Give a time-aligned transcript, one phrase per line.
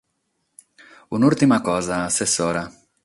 [1.17, 2.63] Un’ùrtima cosa, Assessora.